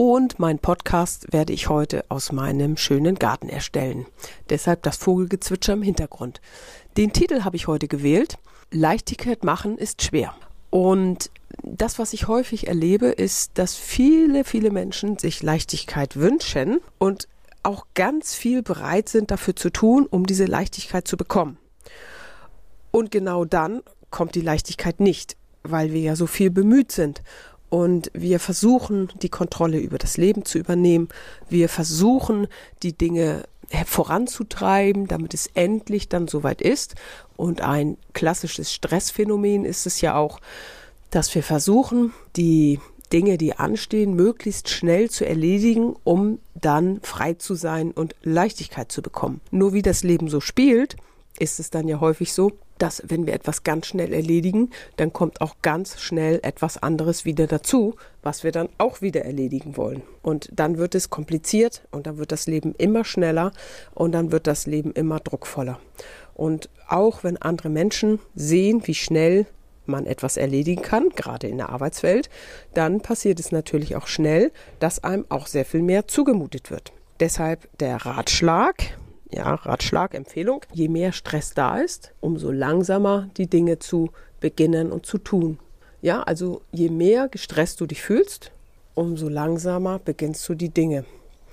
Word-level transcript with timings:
Und 0.00 0.38
mein 0.38 0.60
Podcast 0.60 1.32
werde 1.32 1.52
ich 1.52 1.68
heute 1.68 2.04
aus 2.08 2.30
meinem 2.30 2.76
schönen 2.76 3.16
Garten 3.16 3.48
erstellen. 3.48 4.06
Deshalb 4.48 4.84
das 4.84 4.96
Vogelgezwitscher 4.96 5.72
im 5.72 5.82
Hintergrund. 5.82 6.40
Den 6.96 7.12
Titel 7.12 7.42
habe 7.42 7.56
ich 7.56 7.66
heute 7.66 7.88
gewählt. 7.88 8.38
Leichtigkeit 8.70 9.42
machen 9.42 9.76
ist 9.76 10.04
schwer. 10.04 10.36
Und 10.70 11.32
das, 11.64 11.98
was 11.98 12.12
ich 12.12 12.28
häufig 12.28 12.68
erlebe, 12.68 13.06
ist, 13.06 13.58
dass 13.58 13.74
viele, 13.74 14.44
viele 14.44 14.70
Menschen 14.70 15.18
sich 15.18 15.42
Leichtigkeit 15.42 16.14
wünschen 16.14 16.78
und 16.98 17.26
auch 17.64 17.84
ganz 17.94 18.36
viel 18.36 18.62
bereit 18.62 19.08
sind 19.08 19.32
dafür 19.32 19.56
zu 19.56 19.68
tun, 19.68 20.06
um 20.08 20.26
diese 20.26 20.44
Leichtigkeit 20.44 21.08
zu 21.08 21.16
bekommen. 21.16 21.58
Und 22.92 23.10
genau 23.10 23.44
dann 23.44 23.82
kommt 24.10 24.36
die 24.36 24.42
Leichtigkeit 24.42 25.00
nicht, 25.00 25.36
weil 25.64 25.92
wir 25.92 26.00
ja 26.00 26.14
so 26.14 26.28
viel 26.28 26.50
bemüht 26.50 26.92
sind 26.92 27.20
und 27.70 28.10
wir 28.14 28.40
versuchen, 28.40 29.10
die 29.22 29.28
Kontrolle 29.28 29.78
über 29.78 29.98
das 29.98 30.16
Leben 30.16 30.44
zu 30.44 30.58
übernehmen. 30.58 31.08
Wir 31.48 31.68
versuchen, 31.68 32.46
die 32.82 32.96
Dinge 32.96 33.44
voranzutreiben, 33.86 35.08
damit 35.08 35.34
es 35.34 35.50
endlich 35.54 36.08
dann 36.08 36.28
soweit 36.28 36.62
ist. 36.62 36.94
Und 37.36 37.60
ein 37.60 37.98
klassisches 38.14 38.72
Stressphänomen 38.72 39.64
ist 39.64 39.86
es 39.86 40.00
ja 40.00 40.16
auch, 40.16 40.40
dass 41.10 41.34
wir 41.34 41.42
versuchen, 41.42 42.12
die 42.36 42.80
Dinge, 43.12 43.38
die 43.38 43.54
anstehen, 43.54 44.14
möglichst 44.14 44.68
schnell 44.68 45.10
zu 45.10 45.26
erledigen, 45.26 45.96
um 46.04 46.38
dann 46.54 47.00
frei 47.02 47.34
zu 47.34 47.54
sein 47.54 47.90
und 47.92 48.14
Leichtigkeit 48.22 48.92
zu 48.92 49.02
bekommen. 49.02 49.40
Nur 49.50 49.72
wie 49.72 49.82
das 49.82 50.02
Leben 50.02 50.28
so 50.28 50.40
spielt, 50.40 50.96
ist 51.38 51.60
es 51.60 51.70
dann 51.70 51.88
ja 51.88 52.00
häufig 52.00 52.32
so, 52.32 52.52
dass 52.78 53.02
wenn 53.06 53.26
wir 53.26 53.34
etwas 53.34 53.64
ganz 53.64 53.86
schnell 53.86 54.12
erledigen, 54.12 54.70
dann 54.96 55.12
kommt 55.12 55.40
auch 55.40 55.56
ganz 55.62 56.00
schnell 56.00 56.40
etwas 56.42 56.82
anderes 56.82 57.24
wieder 57.24 57.46
dazu, 57.46 57.94
was 58.22 58.44
wir 58.44 58.52
dann 58.52 58.68
auch 58.78 59.00
wieder 59.00 59.24
erledigen 59.24 59.76
wollen. 59.76 60.02
Und 60.22 60.48
dann 60.52 60.78
wird 60.78 60.94
es 60.94 61.10
kompliziert 61.10 61.82
und 61.90 62.06
dann 62.06 62.18
wird 62.18 62.32
das 62.32 62.46
Leben 62.46 62.74
immer 62.76 63.04
schneller 63.04 63.52
und 63.94 64.12
dann 64.12 64.32
wird 64.32 64.46
das 64.46 64.66
Leben 64.66 64.92
immer 64.92 65.20
druckvoller. 65.20 65.78
Und 66.34 66.68
auch 66.86 67.24
wenn 67.24 67.36
andere 67.36 67.68
Menschen 67.68 68.20
sehen, 68.34 68.82
wie 68.86 68.94
schnell 68.94 69.46
man 69.86 70.06
etwas 70.06 70.36
erledigen 70.36 70.82
kann, 70.82 71.08
gerade 71.10 71.48
in 71.48 71.56
der 71.56 71.70
Arbeitswelt, 71.70 72.28
dann 72.74 73.00
passiert 73.00 73.40
es 73.40 73.50
natürlich 73.52 73.96
auch 73.96 74.06
schnell, 74.06 74.52
dass 74.78 75.02
einem 75.02 75.24
auch 75.30 75.46
sehr 75.46 75.64
viel 75.64 75.82
mehr 75.82 76.06
zugemutet 76.06 76.70
wird. 76.70 76.92
Deshalb 77.20 77.68
der 77.78 77.96
Ratschlag, 77.96 78.97
ja, 79.30 79.54
Ratschlag, 79.54 80.14
Empfehlung, 80.14 80.62
je 80.72 80.88
mehr 80.88 81.12
Stress 81.12 81.54
da 81.54 81.78
ist, 81.78 82.12
umso 82.20 82.50
langsamer 82.50 83.28
die 83.36 83.46
Dinge 83.46 83.78
zu 83.78 84.10
beginnen 84.40 84.90
und 84.90 85.06
zu 85.06 85.18
tun. 85.18 85.58
Ja, 86.00 86.22
also 86.22 86.62
je 86.70 86.88
mehr 86.88 87.28
gestresst 87.28 87.80
du 87.80 87.86
dich 87.86 88.02
fühlst, 88.02 88.52
umso 88.94 89.28
langsamer 89.28 89.98
beginnst 89.98 90.48
du 90.48 90.54
die 90.54 90.70
Dinge. 90.70 91.04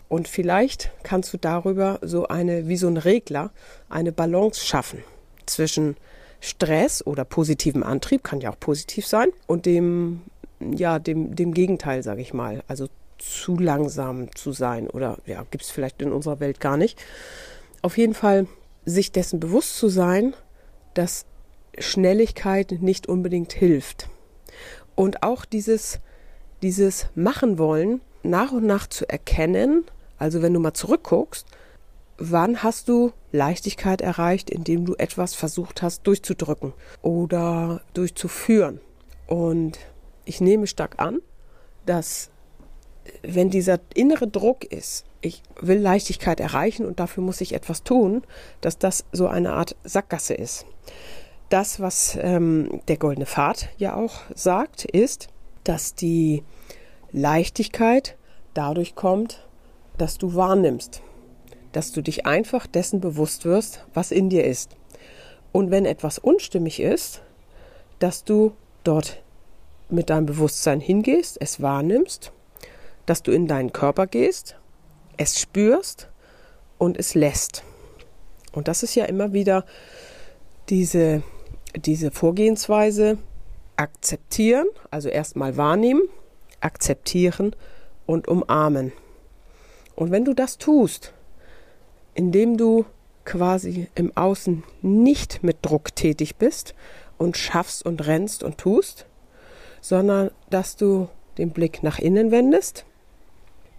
Und 0.07 0.27
vielleicht 0.27 0.91
kannst 1.03 1.33
du 1.33 1.37
darüber 1.37 1.99
so 2.01 2.27
eine, 2.27 2.67
wie 2.67 2.77
so 2.77 2.87
ein 2.87 2.97
Regler, 2.97 3.51
eine 3.89 4.11
Balance 4.11 4.63
schaffen 4.63 5.03
zwischen 5.45 5.97
Stress 6.39 7.05
oder 7.05 7.25
positivem 7.25 7.83
Antrieb, 7.83 8.23
kann 8.23 8.39
ja 8.39 8.51
auch 8.51 8.59
positiv 8.59 9.07
sein, 9.07 9.29
und 9.47 9.65
dem, 9.65 10.21
ja, 10.59 10.99
dem, 10.99 11.35
dem 11.35 11.53
Gegenteil, 11.53 12.03
sage 12.03 12.21
ich 12.21 12.33
mal. 12.33 12.63
Also 12.67 12.87
zu 13.17 13.57
langsam 13.57 14.33
zu 14.35 14.51
sein 14.51 14.89
oder 14.89 15.17
ja, 15.25 15.43
gibt 15.49 15.63
es 15.63 15.71
vielleicht 15.71 16.01
in 16.01 16.11
unserer 16.11 16.39
Welt 16.39 16.59
gar 16.59 16.77
nicht 16.77 17.01
auf 17.85 17.99
jeden 17.99 18.15
Fall 18.15 18.47
sich 18.83 19.11
dessen 19.11 19.39
bewusst 19.39 19.77
zu 19.77 19.89
sein, 19.89 20.33
dass 20.95 21.27
Schnelligkeit 21.77 22.77
nicht 22.81 23.07
unbedingt 23.07 23.53
hilft. 23.53 24.09
Und 24.95 25.21
auch 25.21 25.45
dieses, 25.45 25.99
dieses 26.63 27.09
Machen 27.13 27.59
wollen, 27.59 28.01
nach 28.23 28.51
und 28.51 28.65
nach 28.65 28.87
zu 28.87 29.07
erkennen, 29.07 29.83
also 30.17 30.41
wenn 30.41 30.53
du 30.53 30.59
mal 30.59 30.73
zurückguckst, 30.73 31.45
wann 32.17 32.63
hast 32.63 32.89
du 32.89 33.11
Leichtigkeit 33.31 34.01
erreicht, 34.01 34.49
indem 34.49 34.85
du 34.85 34.95
etwas 34.95 35.35
versucht 35.35 35.83
hast 35.83 36.07
durchzudrücken 36.07 36.73
oder 37.03 37.81
durchzuführen. 37.93 38.81
Und 39.27 39.77
ich 40.23 40.41
nehme 40.41 40.65
stark 40.65 40.95
an, 40.97 41.21
dass 41.85 42.31
wenn 43.21 43.49
dieser 43.49 43.79
innere 43.93 44.27
Druck 44.27 44.63
ist, 44.65 45.05
ich 45.21 45.41
will 45.59 45.79
Leichtigkeit 45.79 46.39
erreichen 46.39 46.85
und 46.85 46.99
dafür 46.99 47.23
muss 47.23 47.41
ich 47.41 47.53
etwas 47.53 47.83
tun, 47.83 48.23
dass 48.61 48.77
das 48.77 49.05
so 49.11 49.27
eine 49.27 49.53
Art 49.53 49.75
Sackgasse 49.83 50.33
ist. 50.33 50.65
Das, 51.49 51.79
was 51.79 52.17
ähm, 52.21 52.81
der 52.87 52.97
goldene 52.97 53.25
Pfad 53.25 53.69
ja 53.77 53.95
auch 53.95 54.21
sagt, 54.33 54.85
ist, 54.85 55.27
dass 55.63 55.95
die 55.95 56.43
Leichtigkeit 57.11 58.17
dadurch 58.53 58.95
kommt, 58.95 59.47
dass 59.97 60.17
du 60.17 60.35
wahrnimmst, 60.35 61.01
dass 61.71 61.91
du 61.91 62.01
dich 62.01 62.25
einfach 62.25 62.67
dessen 62.67 62.99
bewusst 62.99 63.45
wirst, 63.45 63.85
was 63.93 64.11
in 64.11 64.29
dir 64.29 64.45
ist. 64.45 64.75
Und 65.51 65.71
wenn 65.71 65.85
etwas 65.85 66.19
unstimmig 66.19 66.79
ist, 66.79 67.21
dass 67.99 68.23
du 68.23 68.53
dort 68.83 69.23
mit 69.89 70.09
deinem 70.09 70.25
Bewusstsein 70.25 70.79
hingehst, 70.79 71.37
es 71.39 71.61
wahrnimmst 71.61 72.31
dass 73.05 73.23
du 73.23 73.31
in 73.31 73.47
deinen 73.47 73.73
Körper 73.73 74.07
gehst, 74.07 74.55
es 75.17 75.39
spürst 75.39 76.09
und 76.77 76.97
es 76.97 77.15
lässt. 77.15 77.63
Und 78.51 78.67
das 78.67 78.83
ist 78.83 78.95
ja 78.95 79.05
immer 79.05 79.33
wieder 79.33 79.65
diese, 80.69 81.23
diese 81.75 82.11
Vorgehensweise, 82.11 83.17
akzeptieren, 83.77 84.67
also 84.89 85.09
erstmal 85.09 85.57
wahrnehmen, 85.57 86.03
akzeptieren 86.61 87.55
und 88.05 88.27
umarmen. 88.27 88.93
Und 89.95 90.11
wenn 90.11 90.25
du 90.25 90.33
das 90.33 90.57
tust, 90.57 91.13
indem 92.13 92.57
du 92.57 92.85
quasi 93.25 93.89
im 93.95 94.15
Außen 94.15 94.63
nicht 94.81 95.43
mit 95.43 95.57
Druck 95.61 95.95
tätig 95.95 96.35
bist 96.37 96.75
und 97.17 97.37
schaffst 97.37 97.85
und 97.85 98.05
rennst 98.05 98.43
und 98.43 98.57
tust, 98.57 99.05
sondern 99.81 100.31
dass 100.49 100.75
du 100.75 101.09
den 101.37 101.51
Blick 101.51 101.83
nach 101.83 101.99
innen 101.99 102.31
wendest, 102.31 102.85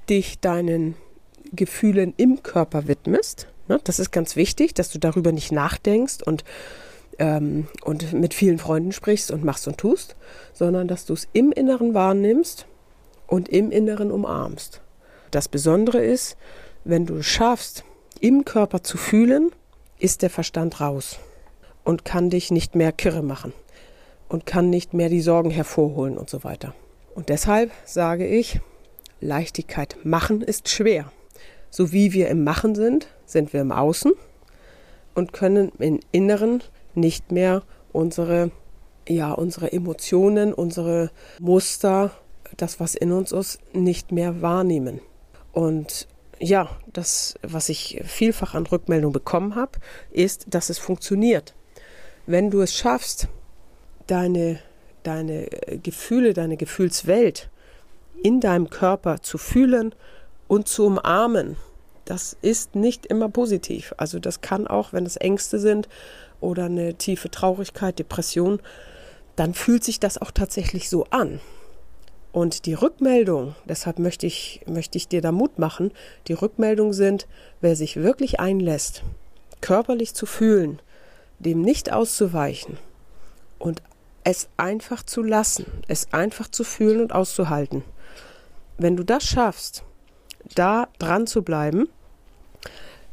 dich 0.08 0.40
deinen 0.40 0.94
Gefühlen 1.52 2.14
im 2.16 2.42
Körper 2.42 2.88
widmest. 2.88 3.48
Ne? 3.68 3.80
Das 3.84 3.98
ist 3.98 4.10
ganz 4.10 4.36
wichtig, 4.36 4.74
dass 4.74 4.90
du 4.90 4.98
darüber 4.98 5.32
nicht 5.32 5.52
nachdenkst 5.52 6.22
und, 6.22 6.44
ähm, 7.18 7.68
und 7.82 8.12
mit 8.12 8.34
vielen 8.34 8.58
Freunden 8.58 8.92
sprichst 8.92 9.30
und 9.30 9.44
machst 9.44 9.66
und 9.68 9.78
tust, 9.78 10.16
sondern 10.52 10.88
dass 10.88 11.06
du 11.06 11.14
es 11.14 11.28
im 11.32 11.52
Inneren 11.52 11.94
wahrnimmst 11.94 12.66
und 13.26 13.48
im 13.48 13.70
Inneren 13.70 14.10
umarmst. 14.10 14.80
Das 15.30 15.48
Besondere 15.48 16.04
ist, 16.04 16.36
wenn 16.84 17.06
du 17.06 17.16
es 17.16 17.26
schaffst, 17.26 17.84
im 18.20 18.44
Körper 18.44 18.82
zu 18.82 18.96
fühlen, 18.96 19.50
ist 19.98 20.22
der 20.22 20.30
Verstand 20.30 20.80
raus 20.80 21.18
und 21.84 22.04
kann 22.04 22.30
dich 22.30 22.50
nicht 22.50 22.74
mehr 22.74 22.92
kirre 22.92 23.22
machen 23.22 23.52
und 24.28 24.46
kann 24.46 24.70
nicht 24.70 24.94
mehr 24.94 25.08
die 25.08 25.20
Sorgen 25.20 25.50
hervorholen 25.50 26.18
und 26.18 26.30
so 26.30 26.44
weiter. 26.44 26.74
Und 27.14 27.28
deshalb 27.28 27.70
sage 27.84 28.26
ich, 28.26 28.60
Leichtigkeit 29.20 29.96
machen 30.04 30.42
ist 30.42 30.68
schwer. 30.68 31.10
So 31.70 31.92
wie 31.92 32.12
wir 32.12 32.28
im 32.28 32.44
Machen 32.44 32.74
sind, 32.74 33.08
sind 33.24 33.52
wir 33.52 33.60
im 33.60 33.72
Außen 33.72 34.12
und 35.14 35.32
können 35.32 35.72
im 35.78 36.00
Inneren 36.12 36.62
nicht 36.94 37.32
mehr 37.32 37.62
unsere, 37.92 38.50
ja, 39.08 39.32
unsere 39.32 39.72
Emotionen, 39.72 40.52
unsere 40.52 41.10
Muster, 41.38 42.12
das, 42.56 42.80
was 42.80 42.94
in 42.94 43.12
uns 43.12 43.32
ist, 43.32 43.58
nicht 43.74 44.12
mehr 44.12 44.42
wahrnehmen. 44.42 45.00
Und 45.52 46.06
ja, 46.38 46.68
das, 46.92 47.34
was 47.42 47.68
ich 47.68 48.02
vielfach 48.04 48.54
an 48.54 48.66
Rückmeldung 48.66 49.12
bekommen 49.12 49.54
habe, 49.54 49.78
ist, 50.10 50.46
dass 50.50 50.70
es 50.70 50.78
funktioniert. 50.78 51.54
Wenn 52.26 52.50
du 52.50 52.60
es 52.60 52.74
schaffst, 52.74 53.28
deine, 54.06 54.60
deine 55.02 55.46
Gefühle, 55.82 56.34
deine 56.34 56.56
Gefühlswelt 56.56 57.50
in 58.22 58.40
deinem 58.40 58.70
Körper 58.70 59.22
zu 59.22 59.38
fühlen 59.38 59.94
und 60.48 60.68
zu 60.68 60.86
umarmen. 60.86 61.56
Das 62.04 62.36
ist 62.40 62.74
nicht 62.74 63.06
immer 63.06 63.28
positiv. 63.28 63.94
Also 63.96 64.18
das 64.18 64.40
kann 64.40 64.66
auch, 64.66 64.92
wenn 64.92 65.06
es 65.06 65.16
Ängste 65.16 65.58
sind 65.58 65.88
oder 66.40 66.66
eine 66.66 66.94
tiefe 66.94 67.30
Traurigkeit, 67.30 67.98
Depression, 67.98 68.60
dann 69.34 69.54
fühlt 69.54 69.84
sich 69.84 70.00
das 70.00 70.18
auch 70.18 70.30
tatsächlich 70.30 70.88
so 70.88 71.04
an. 71.10 71.40
Und 72.32 72.66
die 72.66 72.74
Rückmeldung, 72.74 73.54
deshalb 73.64 73.98
möchte 73.98 74.26
ich, 74.26 74.60
möchte 74.66 74.98
ich 74.98 75.08
dir 75.08 75.22
da 75.22 75.32
Mut 75.32 75.58
machen, 75.58 75.90
die 76.28 76.34
Rückmeldung 76.34 76.92
sind, 76.92 77.26
wer 77.60 77.76
sich 77.76 77.96
wirklich 77.96 78.40
einlässt, 78.40 79.02
körperlich 79.60 80.14
zu 80.14 80.26
fühlen, 80.26 80.80
dem 81.38 81.62
nicht 81.62 81.92
auszuweichen 81.92 82.76
und 83.58 83.82
es 84.22 84.48
einfach 84.56 85.02
zu 85.02 85.22
lassen, 85.22 85.66
es 85.88 86.12
einfach 86.12 86.48
zu 86.48 86.62
fühlen 86.62 87.00
und 87.00 87.12
auszuhalten. 87.12 87.84
Wenn 88.78 88.96
du 88.96 89.04
das 89.04 89.24
schaffst, 89.24 89.84
da 90.54 90.88
dran 90.98 91.26
zu 91.26 91.42
bleiben, 91.42 91.88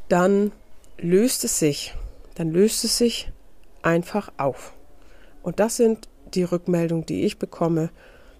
dann 0.10 0.52
löst 0.98 1.44
es 1.44 1.60
sich, 1.60 1.96
dann 2.36 2.52
löst 2.52 2.84
es 2.84 2.98
sich 2.98 3.32
einfach 3.82 4.32
auf. 4.38 4.74
Und 5.42 5.60
das 5.60 5.78
sind 5.78 6.08
die 6.34 6.44
Rückmeldungen, 6.44 7.06
die 7.06 7.24
ich 7.24 7.38
bekomme 7.38 7.90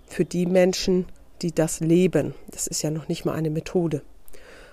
für 0.08 0.26
die 0.26 0.46
Menschen, 0.46 1.06
die 1.42 1.54
das 1.54 1.80
leben. 1.80 2.34
Das 2.50 2.68
ist 2.68 2.82
ja 2.82 2.92
noch 2.92 3.08
nicht 3.08 3.26
mal 3.26 3.34
eine 3.34 3.50
Methode. 3.50 4.02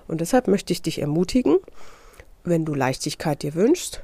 Und 0.07 0.21
deshalb 0.21 0.49
möchte 0.49 0.73
ich 0.73 0.83
dich 0.83 1.01
ermutigen, 1.01 1.59
wenn 2.45 2.65
du 2.65 2.75
Leichtigkeit 2.75 3.43
dir 3.43 3.55
wünschst, 3.55 4.03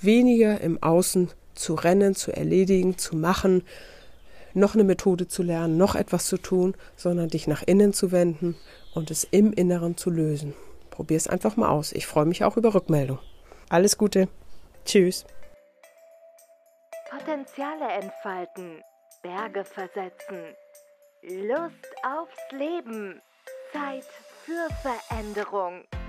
weniger 0.00 0.60
im 0.60 0.82
Außen 0.82 1.30
zu 1.54 1.74
rennen, 1.74 2.14
zu 2.14 2.32
erledigen, 2.32 2.98
zu 2.98 3.16
machen, 3.16 3.62
noch 4.56 4.74
eine 4.74 4.84
Methode 4.84 5.28
zu 5.28 5.42
lernen, 5.42 5.76
noch 5.76 5.94
etwas 5.94 6.26
zu 6.26 6.38
tun, 6.38 6.76
sondern 6.96 7.28
dich 7.28 7.46
nach 7.46 7.62
innen 7.62 7.92
zu 7.92 8.10
wenden 8.12 8.56
und 8.94 9.10
es 9.10 9.24
im 9.24 9.52
Inneren 9.52 9.96
zu 9.96 10.10
lösen. 10.10 10.54
Probier 10.90 11.16
es 11.16 11.28
einfach 11.28 11.56
mal 11.56 11.68
aus. 11.68 11.92
Ich 11.92 12.06
freue 12.06 12.24
mich 12.24 12.44
auch 12.44 12.56
über 12.56 12.74
Rückmeldung. 12.74 13.18
Alles 13.68 13.98
Gute. 13.98 14.28
Tschüss. 14.84 15.26
Potenziale 17.10 17.88
entfalten, 17.92 18.82
Berge 19.22 19.64
versetzen, 19.64 20.54
Lust 21.22 21.86
aufs 22.04 22.52
Leben, 22.52 23.20
Zeit 23.72 24.06
für 24.44 24.68
Veränderung. 24.82 25.84